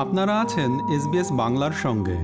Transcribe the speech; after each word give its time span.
আপনারা 0.00 0.40
আছেন 0.40 0.90
এসবিএস 0.90 1.32
বাংলার 1.32 1.72
সঙ্গে। 1.72 2.18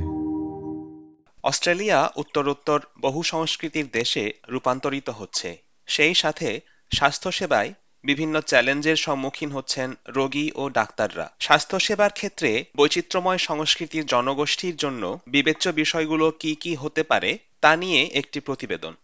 অস্ট্রেলিয়া 1.42 2.10
উত্তরোত্তর 2.16 2.80
বহু 3.00 3.22
সংস্কৃতির 3.22 3.88
দেশে 3.92 4.32
রূপান্তরিত 4.48 5.10
হচ্ছে। 5.10 5.58
সেই 5.86 6.14
সাথে 6.14 6.60
স্বাস্থ্যসেবায় 6.94 7.72
বিভিন্ন 8.04 8.40
চ্যালেঞ্জের 8.40 8.96
সম্মুখীন 8.96 9.50
হচ্ছেন 9.52 9.94
রোগী 10.08 10.50
ও 10.54 10.68
ডাক্তাররা। 10.68 11.32
স্বাস্থ্যসেবার 11.40 12.10
ক্ষেত্রে 12.10 12.64
বৈচিত্র্যময় 12.76 13.38
সংস্কৃতির 13.38 14.06
জনগোষ্ঠীর 14.06 14.76
জন্য 14.76 15.18
বিবেচ্য 15.26 15.68
বিষয়গুলো 15.68 16.30
কি 16.30 16.54
কি 16.54 16.74
হতে 16.74 17.02
পারে 17.02 17.38
তা 17.60 17.76
নিয়ে 17.76 18.10
একটি 18.14 18.40
প্রতিবেদন। 18.40 18.94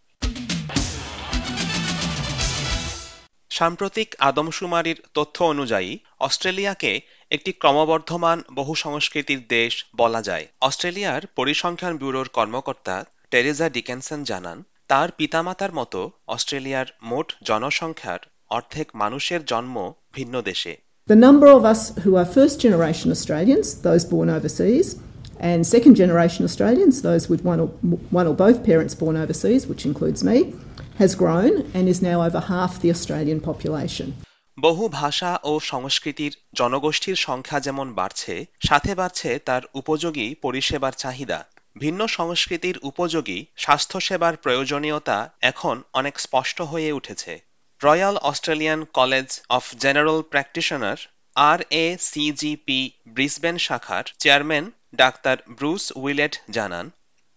সাম্প্রতিক 3.53 4.09
আদমশুমারির 4.21 4.99
তথ্য 5.15 5.37
অনুযায়ী 5.45 5.91
অস্ট্রেলিয়াকে 6.21 6.93
একটি 7.31 7.51
ক্রমবর্ধমান 7.53 8.39
বহু 8.55 8.75
সংস্কৃতির 8.85 9.41
দেশ 9.49 9.73
বলা 9.97 10.21
যায় 10.23 10.45
অস্ট্রেলিয়ার 10.61 11.23
পরিসংখ্যান 11.37 11.95
ব্যুরোর 11.97 12.29
কর্মকর্তা 12.29 12.97
টেরেজা 13.31 13.69
ডিকেনসন 13.69 14.21
জানান 14.25 14.59
তার 14.91 15.09
পিতামাতার 15.17 15.73
মতো 15.73 16.01
অস্ট্রেলিয়ার 16.27 16.89
মোট 17.03 17.29
জনসংখ্যার 17.45 18.21
অর্ধেক 18.51 18.89
মানুষের 18.95 19.41
জন্ম 19.47 19.77
ভিন্ন 20.15 20.35
দেশে 20.43 20.75
The 21.09 21.21
number 21.29 21.49
of 21.49 21.63
us 21.65 21.83
who 22.03 22.13
are 22.21 22.29
first 22.39 22.57
generation 22.67 23.09
Australians, 23.17 23.67
those 23.81 24.03
born 24.05 24.29
overseas, 24.31 24.87
and 25.43 25.61
second 25.67 25.95
generation 25.97 26.43
Australians, 26.45 26.95
those 27.03 27.25
with 27.29 27.41
one 27.45 27.59
or, 27.59 27.69
one 28.19 28.27
or 28.31 28.35
both 28.37 28.59
parents 28.65 28.95
born 28.95 29.17
overseas, 29.17 29.63
which 29.67 29.83
includes 29.85 30.21
me, 30.23 30.37
has 31.01 31.15
grown 31.15 31.55
and 31.75 31.89
is 31.89 32.01
now 32.03 32.19
over 32.27 32.41
half 32.53 32.73
the 32.83 32.91
Australian 32.95 33.41
population. 33.49 34.09
বহু 34.59 34.85
ভাষা 35.01 35.31
ও 35.51 35.53
সংস্কৃতির 35.73 36.33
জনগোষ্ঠীর 36.61 37.17
সংখ্যা 37.27 37.59
যেমন 37.67 37.89
বাড়ছে, 37.99 38.35
সাথে 38.69 38.93
বাড়ছে 39.01 39.31
তার 39.49 39.63
উপযোগী 39.81 40.29
পরিষেবার 40.45 40.95
চাহিদা 41.03 41.39
ভিন্ন 41.83 42.01
সংস্কৃতির 42.19 42.77
উপযোগী 42.91 43.39
স্বাস্থ্যসেবার 43.65 44.35
প্রয়োজনীয়তা 44.45 45.19
এখন 45.51 45.77
অনেক 45.99 46.15
স্পষ্ট 46.27 46.59
হয়ে 46.73 46.91
উঠেছে 46.99 47.33
Royal 47.81 48.17
Australian 48.31 48.81
College 48.99 49.29
of 49.57 49.65
General 49.83 50.21
Practitioner 50.33 50.99
R 51.37 51.59
A 51.85 51.87
CGP 52.11 52.81
Brisbane 53.15 53.57
শাখার 53.67 54.05
চেয়ারম্যান 54.23 54.65
ডাক্তার 55.03 55.37
ব্রুস 55.59 55.85
উইলেট 56.03 56.35
জানান, 56.57 56.87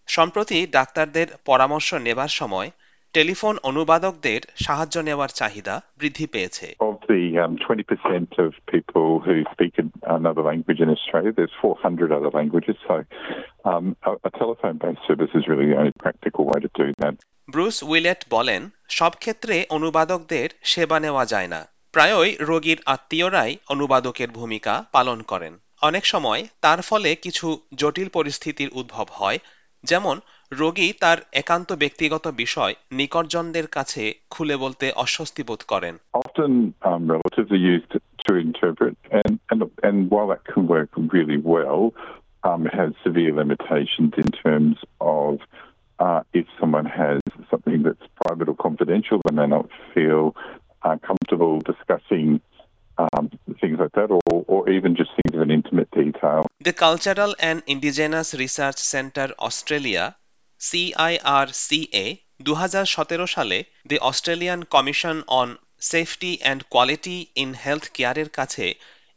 সম্প্রতি 0.08 0.60
ডাক্তারদের 0.78 1.28
পরামর্শ 1.50 1.90
নেবার 2.08 2.32
সময় 2.40 2.70
টেলিফোন 3.16 3.56
অনুবাদকদের 3.64 4.42
সাহায্য 4.66 4.96
নেওয়ার 5.00 5.32
চাহিদা 5.40 5.76
বৃদ্ধি 6.00 6.26
পেয়েছে 6.28 6.68
Of 6.90 6.98
the 7.12 7.24
um, 7.44 7.54
20% 7.64 8.46
of 8.46 8.50
people 8.76 9.08
who 9.26 9.36
speak 9.54 9.74
another 10.18 10.44
language 10.52 10.80
in 10.86 10.90
Australia, 10.90 11.32
there's 11.32 11.56
400 11.62 12.12
other 12.18 12.32
languages. 12.40 12.76
So 12.88 12.96
um, 13.66 13.86
a, 14.04 14.12
a 14.30 14.32
telephone-based 14.32 15.04
service 15.08 15.34
is 15.40 15.44
really 15.48 15.68
the 15.72 15.78
only 15.78 15.96
practical 16.06 16.44
way 16.46 16.60
to 16.66 16.70
do 16.82 16.88
that. 17.02 17.16
Bruce 17.50 17.78
Willett 17.84 18.22
বলেন 18.30 18.62
সব 18.90 19.14
ক্ষেত্রে 19.20 19.56
অনুবাদকদের 19.70 20.48
সেবা 20.64 20.98
নেওয়া 21.00 21.24
যায় 21.26 21.50
না 21.54 21.62
প্রায়ই 21.94 22.32
রোগীর 22.42 22.80
আত্মীয়রাই 22.86 23.52
অনুবাদকের 23.70 24.30
ভূমিকা 24.32 24.74
পালন 24.92 25.20
করেন 25.32 25.54
অনেক 25.82 26.04
সময় 26.06 26.42
তার 26.62 26.80
ফলে 26.82 27.10
কিছু 27.16 27.48
জটিল 27.76 28.10
পরিস্থিতির 28.10 28.70
উদ্ভব 28.74 29.08
হয় 29.12 29.38
যেমন 29.86 30.20
রোগী 30.52 30.94
তার 31.00 31.18
একান্ত 31.34 31.70
ব্যক্তিগত 31.74 32.26
বিষয় 32.28 32.74
নিকটজনদের 32.92 33.68
কাছে 33.68 34.14
খুলে 34.30 34.56
বলতে 34.56 34.86
অস্বস্তি 34.96 35.44
বোধ 35.44 35.62
করেন 35.68 35.96
Often 36.14 36.52
um, 36.86 37.04
to 38.26 38.36
interpret, 38.48 38.96
and, 39.12 39.40
really 41.16 41.40
well, 41.54 41.82
um, 42.44 42.66
has 42.78 42.92
severe 43.04 43.34
limitations 43.34 44.12
in 44.18 44.30
terms 44.46 44.78
of 45.00 45.32
uh, 46.00 46.22
if 46.34 46.46
someone 46.60 46.86
has 46.86 47.20
something 47.50 47.84
that's 47.84 48.06
private 48.24 48.48
or 48.50 48.56
confidential, 48.56 49.22
they 49.24 49.36
may 49.42 49.48
not 49.48 49.68
feel 49.94 50.36
uh, 50.84 50.98
comfortable 51.10 51.56
discussing 51.62 52.42
um, 52.98 53.25
things 53.66 53.80
like 53.80 53.94
that, 53.94 54.10
or, 54.12 54.46
or 54.48 54.70
even 54.70 54.96
just 54.96 55.12
things 55.18 55.34
of 55.36 55.42
an 55.42 55.52
intimate 55.52 55.90
detail. 55.92 56.42
The 56.62 56.74
Cultural 56.76 57.36
and 57.40 57.64
Indigenous 57.68 58.34
Research 58.36 58.80
Center 58.94 59.28
Australia 59.40 60.04
CIRCA, 60.62 62.06
দু 62.42 62.54
সালে 63.28 63.58
the 63.90 63.98
Australian 64.10 64.60
Commission 64.76 65.18
on 65.40 65.50
Safety 65.92 66.32
and 66.42 66.62
Quality 66.74 67.18
in 67.36 67.50
Health 67.64 67.86
কেয়ারের 67.96 68.30
কাছে 68.30 68.66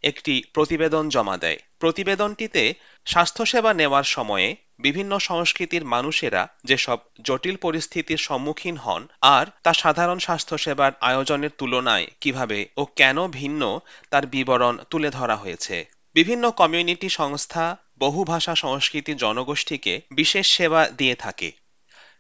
একটি 0.05 0.35
প্রতিবেদন 0.55 1.05
জমা 1.15 1.37
দেয় 1.45 1.59
প্রতিবেদনটিতে 1.83 2.65
স্বাস্থ্যসেবা 3.09 3.73
নেওয়ার 3.75 4.05
সময়ে 4.05 4.57
বিভিন্ন 4.79 5.19
সংস্কৃতির 5.19 5.85
মানুষেরা 5.85 6.43
যেসব 6.65 6.99
জটিল 7.21 7.57
পরিস্থিতির 7.57 8.17
সম্মুখীন 8.19 8.77
হন 8.77 9.03
আর 9.21 9.47
তা 9.63 9.73
সাধারণ 9.73 10.19
স্বাস্থ্যসেবার 10.19 10.93
আয়োজনের 11.01 11.51
তুলনায় 11.59 12.07
কীভাবে 12.21 12.59
ও 12.77 12.83
কেন 12.97 13.29
ভিন্ন 13.29 13.63
তার 14.11 14.27
বিবরণ 14.27 14.75
তুলে 14.91 15.11
ধরা 15.11 15.37
হয়েছে। 15.37 15.77
বিভিন্ন 16.15 16.51
কমিউনিটি 16.51 17.09
সংস্থা 17.09 17.65
বহু 17.99 18.25
ভাষা 18.25 18.55
সংস্কৃতি 18.55 19.15
জনগোষ্ঠীকে 19.15 19.95
বিশেষ 20.11 20.47
সেবা 20.57 20.83
দিয়ে 20.89 21.15
থাকে। 21.15 21.53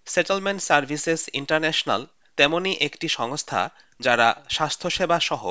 সেটেলমেন্ট 0.06 0.60
সার্ভিসেস 0.62 1.20
ইন্টারন্যাশনাল 1.32 2.02
তেমনি 2.36 2.72
একটি 2.80 3.08
সংস্থা 3.08 3.60
যারা 4.00 4.28
স্বাস্থ্যসেবা 4.48 5.18
সহ 5.20 5.42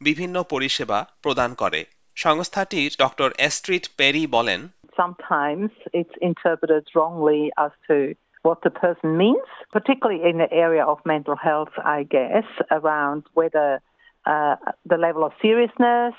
বিভিন্ন 0.00 0.42
পরিষেবা 0.42 0.98
প্রদান 1.22 1.54
করে। 1.54 1.80
সংস্থাটির 2.16 2.90
ডক্টর 2.98 3.30
এস্ট্রিট 3.38 3.84
পেরি 3.96 4.26
বলেন 4.26 4.60
Sometimes 4.98 5.70
it's 5.92 6.14
interpreted 6.20 6.86
wrongly 6.94 7.52
as 7.56 7.70
to 7.88 8.14
what 8.42 8.62
the 8.62 8.70
person 8.70 9.16
means, 9.16 9.48
particularly 9.72 10.28
in 10.28 10.38
the 10.38 10.52
area 10.52 10.84
of 10.84 10.98
mental 11.04 11.36
health, 11.36 11.74
I 11.84 12.02
guess, 12.02 12.44
around 12.70 13.24
whether 13.34 13.80
uh, 14.26 14.56
the 14.84 14.96
level 14.96 15.24
of 15.24 15.32
seriousness, 15.40 16.14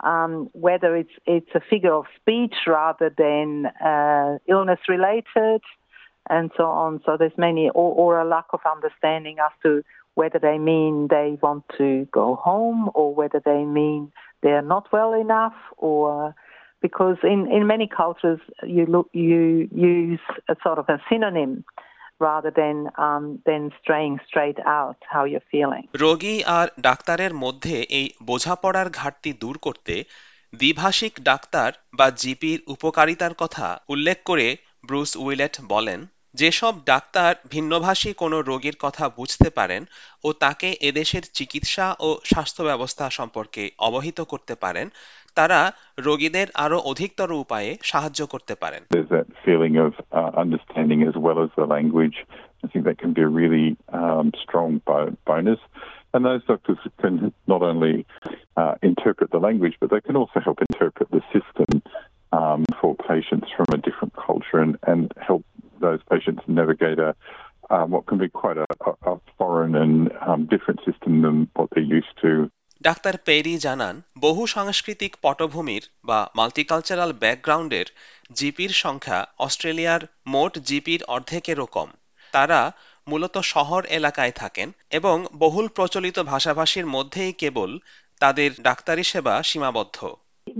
um, 0.00 0.50
whether 0.52 0.96
it's 0.96 1.16
it's 1.26 1.50
a 1.54 1.60
figure 1.60 1.94
of 1.94 2.06
speech 2.20 2.54
rather 2.66 3.14
than 3.16 3.66
uh, 3.84 4.38
illness 4.48 4.80
related, 4.88 5.62
and 6.28 6.50
so 6.56 6.64
on. 6.64 7.00
So 7.06 7.16
there's 7.18 7.38
many, 7.38 7.68
or, 7.68 7.94
or 7.94 8.20
a 8.20 8.24
lack 8.24 8.46
of 8.52 8.60
understanding 8.70 9.36
as 9.38 9.52
to 9.62 9.82
whether 10.14 10.38
they 10.38 10.58
mean 10.58 11.08
they 11.08 11.38
want 11.42 11.64
to 11.76 12.08
go 12.10 12.36
home 12.36 12.90
or 12.94 13.14
whether 13.14 13.40
they 13.44 13.64
mean 13.64 14.10
they're 14.42 14.62
not 14.62 14.90
well 14.92 15.12
enough 15.12 15.54
or 15.76 16.34
because 16.82 17.18
in, 17.24 17.40
in 17.50 17.66
many 17.66 17.86
cultures 17.86 18.40
you 18.66 18.84
look 18.86 19.08
you 19.12 19.68
use 19.72 20.24
a 20.48 20.56
sort 20.62 20.78
of 20.78 20.86
a 20.88 20.98
synonym 21.08 21.64
rather 22.20 22.50
than 22.50 22.76
um, 22.98 23.24
than 23.46 23.62
straying 23.80 24.18
straight 24.28 24.58
out 24.78 24.96
how 25.12 25.24
you're 25.24 25.48
feeling. 25.50 25.84
রোগী 26.00 26.36
আর 26.58 26.66
ডাক্তারের 26.80 27.32
মধ্যে 27.34 27.76
এই 27.98 28.06
বোঝাপড়ার 28.22 28.88
ঘাটতি 28.90 29.30
দূর 29.32 29.56
করতে 29.58 29.94
দ্বিভাষিক 30.52 31.14
doctor 31.22 31.70
বা 31.98 32.06
জিপির 32.10 32.58
উপকারিতার 32.66 33.34
কথা 33.34 33.66
উল্লেখ 33.88 34.18
করে 34.24 34.46
ব্রুস 34.88 35.10
উইলেট 35.16 35.54
বলেন 35.68 36.00
যেসব 36.36 36.74
ডাক্তার 36.86 37.34
ভিন্নভাষী 37.50 38.10
কোনো 38.12 38.36
রোগীর 38.42 38.76
কথা 38.80 39.04
বুঝতে 39.08 39.48
পারেন 39.50 39.82
ও 40.24 40.28
তাকে 40.32 40.68
এদেশের 40.80 41.24
চিকিৎসা 41.32 41.86
ও 42.00 42.08
স্বাস্থ্য 42.24 42.62
ব্যবস্থা 42.62 43.04
সম্পর্কে 43.10 43.62
অবহিত 43.78 44.18
করতে 44.20 44.54
পারেন 44.54 44.86
তারা 45.34 45.60
রোগীদের 45.98 46.48
আরও 46.54 46.78
অধিকতর 46.84 47.30
উপায়ে 47.44 47.70
সাহায্য 47.82 48.20
করতে 48.26 48.54
পারেন 48.54 48.82
uh. 50.12 50.44
I 52.64 52.68
think 52.68 52.84
that 52.88 52.98
can 52.98 53.12
be 53.12 53.22
a 53.22 53.32
really 53.42 53.68
um, 53.92 54.26
strong 54.44 54.70
bo- 54.86 55.14
bonus. 55.26 55.60
And 56.12 56.20
those 56.24 56.42
doctors 56.44 56.80
can 57.02 57.14
not 57.46 57.62
only 57.62 57.94
uh, 58.56 58.74
interpret 58.82 59.28
the 59.30 59.38
language, 59.38 59.74
but 59.80 59.88
they 59.90 60.00
can 60.00 60.16
also 60.16 60.38
help 60.40 60.58
interpret 60.68 61.08
the 61.10 61.22
system 61.34 61.70
um, 62.32 62.60
for 62.80 62.90
patients 63.12 63.48
from 63.56 63.68
a 63.76 63.78
different 63.78 64.14
culture 64.16 64.58
and, 64.58 64.72
and 64.86 65.02
help 65.28 65.42
those 65.80 66.00
patients 66.10 66.42
navigate 66.48 66.98
a 67.00 67.10
um, 67.70 67.90
what 67.90 68.06
can 68.06 68.18
be 68.18 68.28
quite 68.30 68.58
a, 68.58 68.66
a, 69.02 69.16
foreign 69.38 69.74
and 69.74 70.12
um, 70.20 70.46
different 70.46 70.80
system 70.84 71.22
than 71.22 71.48
what 71.54 71.68
they're 71.72 71.92
used 71.92 72.14
to. 72.22 72.30
ডাক্তার 72.82 73.14
Perry 73.24 73.54
জানান 73.58 73.96
বহু 74.20 74.42
সাংস্কৃতিক 74.46 75.12
পটভূমির 75.22 75.84
বা 76.04 76.18
multicultural 76.36 77.10
ব্যাকগ্রাউন্ডের 77.22 77.86
জিপির 78.32 78.72
সংখ্যা 78.84 79.18
অস্ট্রেলিয়ার 79.38 80.02
মোট 80.26 80.52
জিপির 80.68 81.02
অর্ধেকেরও 81.14 81.66
কম 81.76 81.88
তারা 82.32 82.60
মূলত 83.06 83.36
শহর 83.52 83.82
এলাকায় 83.98 84.34
থাকেন 84.36 84.68
এবং 84.90 85.16
বহুল 85.38 85.66
প্রচলিত 85.68 86.18
ভাষাভাষীর 86.32 86.86
মধ্যেই 86.86 87.32
কেবল 87.32 87.70
তাদের 88.20 88.50
ডাক্তারি 88.62 89.04
সেবা 89.12 89.34
সীমাবদ্ধ 89.42 89.98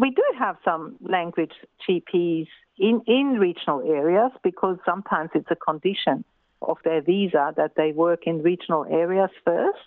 We 0.03 0.11
do 0.13 0.27
have 0.39 0.57
some 0.69 0.85
language 1.17 1.57
GPs 1.83 2.51
in, 2.79 3.03
in 3.07 3.39
regional 3.39 3.81
areas 3.83 4.33
because 4.43 4.77
sometimes 4.85 5.31
it's 5.35 5.51
a 5.51 5.57
condition 5.57 6.25
of 6.63 6.79
their 6.85 7.01
visa 7.01 7.53
that 7.57 7.73
they 7.77 7.93
work 7.93 8.27
in 8.27 8.43
regional 8.43 8.85
areas 8.85 9.31
first 9.45 9.79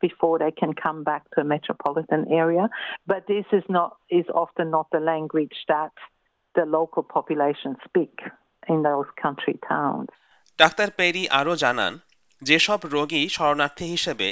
before 0.00 0.38
they 0.38 0.50
can 0.50 0.72
come 0.74 1.04
back 1.04 1.22
to 1.32 1.40
a 1.40 1.44
metropolitan 1.44 2.26
area. 2.28 2.68
But 3.06 3.26
this 3.26 3.46
is 3.52 3.64
not 3.68 3.96
is 4.10 4.26
often 4.34 4.70
not 4.70 4.86
the 4.90 5.00
language 5.00 5.56
that 5.68 5.92
the 6.54 6.66
local 6.66 7.02
population 7.02 7.76
speak 7.84 8.14
in 8.68 8.82
those 8.82 9.08
country 9.24 9.56
towns. 9.70 10.08
ডাক্তার 10.58 10.88
Perry 10.98 11.22
আরও 11.40 11.54
জানান 11.64 11.92
যেসব 12.42 12.80
রোগী 12.96 13.22
শরণার্থী 13.28 13.86
হিসেবে 13.94 14.28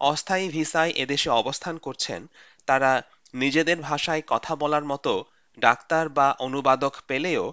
অস্থায়ী 0.00 0.46
ভিসায় 0.48 0.92
এদেশে 1.02 1.30
অবস্থান 1.42 1.76
করছেন 1.78 2.20
তারা 2.68 2.90
নিজেদের 3.34 3.78
ভাষায় 3.80 4.22
কথা 4.26 4.52
বলার 4.56 4.84
মতো 4.84 5.12
ডাক্তার 5.58 6.04
বা 6.08 6.26
অনুবাদক 6.46 6.94
পেলেও 7.08 7.44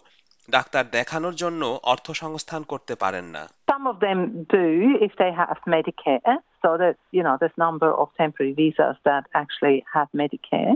ডাক্তার 0.49 0.83
দেখানোর 0.97 1.35
জন্য 1.35 1.61
অর্থ 1.83 2.07
সংস্থান 2.11 2.61
করতে 2.63 2.93
পারেন 2.95 3.25
না 3.35 3.43
Some 3.71 3.85
of 3.93 3.97
them 4.05 4.19
do 4.57 4.65
if 5.07 5.13
they 5.21 5.31
have 5.41 5.59
Medicare. 5.75 6.35
So 6.63 6.69
that 6.81 6.95
you 7.17 7.23
know, 7.25 7.35
there's 7.39 7.57
number 7.67 7.89
of 8.01 8.07
temporary 8.21 8.53
visas 8.61 8.95
that 9.09 9.23
actually 9.41 9.77
have 9.95 10.07
Medicare, 10.21 10.75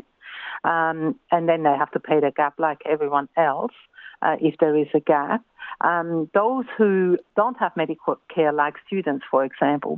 um, 0.74 0.98
and 1.34 1.44
then 1.50 1.60
they 1.68 1.76
have 1.84 1.92
to 1.98 2.02
pay 2.10 2.20
the 2.26 2.32
gap 2.40 2.54
like 2.68 2.80
everyone 2.94 3.28
else 3.50 3.78
uh, 4.26 4.38
if 4.50 4.54
there 4.62 4.76
is 4.84 4.88
a 4.94 5.04
gap. 5.14 5.42
Um, 5.82 6.30
those 6.34 6.66
who 6.78 7.18
don't 7.36 7.58
have 7.64 7.74
medical 7.76 8.16
care, 8.34 8.54
like 8.54 8.76
students, 8.88 9.26
for 9.30 9.44
example, 9.50 9.94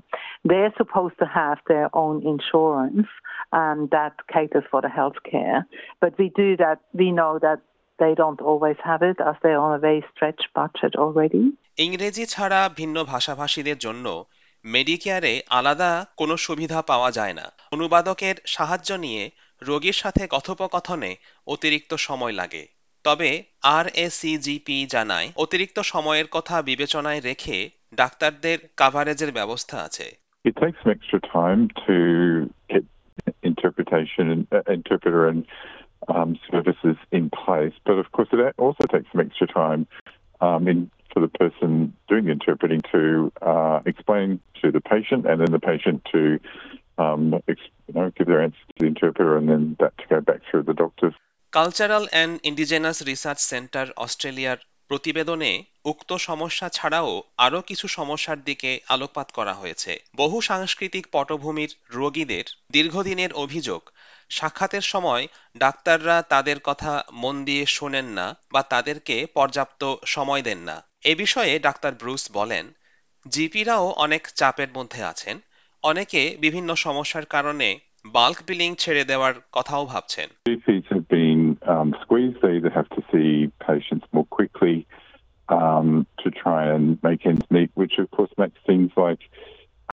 they're 0.50 0.74
supposed 0.77 1.18
to 1.19 1.25
have 1.25 1.57
their 1.68 1.88
own 1.94 2.16
insurance 2.25 3.07
um, 3.51 3.88
that 3.92 4.13
caters 4.33 4.63
for 4.72 4.81
the 4.81 4.89
health 4.89 5.19
care. 5.31 5.66
But 6.01 6.18
we 6.18 6.30
do 6.30 6.57
that. 6.57 6.77
We 6.94 7.12
know 7.12 7.39
that 7.39 7.60
they 8.00 8.13
don't 8.16 8.42
always 8.42 8.77
have 8.83 9.01
it 9.01 9.18
as 9.19 9.36
they're 9.42 9.60
on 9.60 9.74
a 9.74 9.80
very 9.80 10.04
stretched 10.12 10.50
budget 10.54 10.94
already. 10.95 11.45
ইংরেজি 11.77 12.25
ছাড়া 12.25 12.69
ভিন্ন 12.69 13.04
ভাষাভাষীদের 13.04 13.77
জন্য 13.77 14.25
মেডিকেয়ারে 14.63 15.33
আলাদা 15.50 16.06
কোনো 16.18 16.38
সুবিধা 16.38 16.81
পাওয়া 16.81 17.10
যায় 17.12 17.33
না 17.33 17.45
অনুবাদকের 17.72 18.36
সাহায্য 18.45 18.89
নিয়ে 19.06 19.24
রোগীর 19.62 19.94
সাথে 19.94 20.27
কথোপকথনে 20.27 21.12
অতিরিক্ত 21.48 21.92
সময় 22.07 22.31
লাগে 22.31 22.75
তবে 23.07 23.31
আর 23.77 23.85
এসিজিপি 24.05 24.77
জানায় 24.85 25.27
অতিরিক্ত 25.43 25.77
সময়ের 25.79 26.27
কথা 26.31 26.55
বিবেচনায় 26.61 27.21
রেখে 27.21 27.57
ডাক্তারদের 27.95 28.59
কাভারেজের 28.77 29.31
ব্যবস্থা 29.31 29.77
আছে 29.87 30.07
It 30.49 30.55
takes 30.63 30.81
time 31.39 31.61
to 31.85 31.95
uh, 32.75 33.31
um, 36.07 36.37
services 36.51 36.97
in 37.11 37.29
place, 37.29 37.73
but 37.85 37.97
of 38.03 38.11
course 38.11 38.29
it 38.31 38.39
also 38.57 38.83
takes 38.93 39.07
some 39.11 39.21
extra 39.21 39.47
time 39.47 39.81
um, 40.41 40.67
in, 40.67 40.91
for 41.11 41.19
the 41.19 41.27
person 41.41 41.93
doing 42.07 42.25
the 42.25 42.31
interpreting 42.31 42.81
to 42.91 43.31
uh, 43.41 43.79
explain 43.85 44.39
to 44.61 44.71
the 44.71 44.81
patient 44.81 45.25
and 45.25 45.41
then 45.41 45.51
the 45.51 45.59
patient 45.59 45.97
to 46.11 46.39
um, 46.97 47.21
you 47.47 47.93
know 47.93 48.11
give 48.17 48.27
their 48.27 48.41
answer 48.41 48.57
to 48.69 48.73
the 48.79 48.85
interpreter 48.85 49.37
and 49.37 49.49
then 49.49 49.75
that 49.79 49.97
to 49.97 50.03
go 50.09 50.21
back 50.21 50.41
through 50.49 50.63
the 50.63 50.73
doctors. 50.73 51.13
Cultural 51.55 52.07
and 52.11 52.39
indigenous 52.43 53.01
research 53.01 53.39
centre 53.39 53.87
অস্ট্রেলিয়ার 53.91 54.57
প্রতিবেদনে 54.87 55.63
উক্ত 55.85 56.13
সমস্যা 56.13 56.69
ছাড়াও 56.69 57.23
আরও 57.37 57.61
কিছু 57.61 57.87
সমস্যার 57.87 58.43
দিকে 58.43 58.79
আলোকপাত 58.87 59.31
করা 59.31 59.53
হয়েছে। 59.53 59.99
বহু 60.15 60.41
সাংস্কৃতিক 60.41 61.07
পটভূমির 61.11 61.75
রোগীদের 61.89 62.43
দীর্ঘদিনের 62.71 63.33
অভিযোগ, 63.33 63.89
সাক্ষাতের 64.29 64.81
সময় 64.81 65.27
ডাক্তাররা 65.57 66.21
তাদের 66.21 66.59
কথা 66.59 67.03
মন 67.11 67.45
দিয়ে 67.45 67.65
শোনেন 67.65 68.05
না 68.05 68.37
বা 68.51 68.63
তাদেরকে 68.63 69.25
পর্যাপ্ত 69.33 69.95
সময় 70.05 70.41
দেন 70.41 70.57
না। 70.57 70.83
এ 71.03 71.15
বিষয়ে 71.15 71.59
ডাক্তার 71.59 71.93
ব্রুস 71.93 72.29
বলেন, 72.33 72.73
জিপিরাও 73.27 73.87
অনেক 73.87 74.27
চাপের 74.27 74.67
মধ্যে 74.75 75.03
আছেন, 75.03 75.39
অনেকে 75.83 76.37
বিভিন্ন 76.39 76.75
সমস্যার 76.75 77.25
কারণে 77.25 77.79
বাল্ক 78.05 78.37
বিলিং 78.47 78.75
ছেড়ে 78.75 79.03
দেওয়ার 79.03 79.33
কথাও 79.51 79.85
ভাবছেন। 79.85 80.29
Um, 81.67 81.95
squeezed. 82.01 82.41
They 82.41 82.57
either 82.57 82.69
have 82.69 82.89
to 82.89 83.03
see 83.12 83.51
patients 83.65 84.06
more 84.12 84.25
quickly 84.25 84.88
um, 85.50 86.07
to 86.23 86.31
try 86.31 86.67
and 86.67 87.01
make 87.03 87.25
ends 87.25 87.45
meet, 87.50 87.71
which 87.75 87.97
of 88.00 88.09
course 88.12 88.31
makes 88.38 88.57
things 88.65 88.91
like 88.97 89.19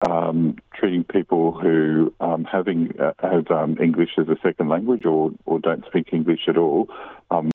um, 0.10 0.58
treating 0.74 1.04
people 1.04 1.52
who 1.52 2.14
um, 2.20 2.46
having 2.46 3.00
uh, 3.00 3.14
have 3.20 3.52
um, 3.52 3.78
English 3.80 4.12
as 4.18 4.28
a 4.30 4.38
second 4.42 4.70
language 4.70 5.06
or, 5.06 5.32
or 5.46 5.60
don't 5.60 5.86
speak 5.86 6.10
English 6.12 6.48
at 6.48 6.58
all 6.58 6.90
um, 7.30 7.52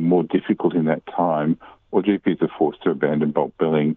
more 0.00 0.22
difficult 0.22 0.74
in 0.74 0.86
that 0.86 1.02
time, 1.06 1.58
or 1.90 2.02
GPs 2.02 2.42
are 2.42 2.50
forced 2.58 2.82
to 2.82 2.90
abandon 2.90 3.32
bulk 3.32 3.52
billing. 3.58 3.96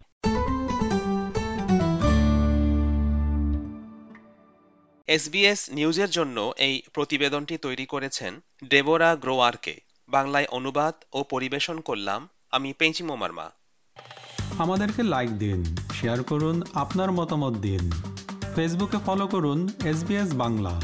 SBS 5.07 5.69
নিউজের 5.71 6.09
জন্য 6.09 6.53
এই 6.57 6.81
প্রতিবেদনটি 6.94 7.57
তৈরি 7.57 7.85
করেছেন 7.85 8.39
Deborah 8.69 9.15
গ্রোয়ারকে। 9.15 9.81
বাংলায় 10.09 10.45
অনুবাদ 10.51 10.94
ও 11.13 11.23
পরিবেশন 11.23 11.79
করলাম 11.79 12.29
আমি 12.51 12.73
পেঞ্চি 12.73 13.03
মোমারমা 13.03 13.51
আমাদেরকে 14.59 15.03
লাইক 15.03 15.29
দিন 15.29 15.75
শেয়ার 16.01 16.23
করুন, 16.23 16.61
আপনার 16.73 17.11
মতামত 17.11 17.53
দিন। 17.53 17.91
ফেসবুকে 18.55 18.97
ফলো 19.05 19.27
করুন 19.27 19.69
এসবিএস 19.85 20.33
বাংলা। 20.33 20.81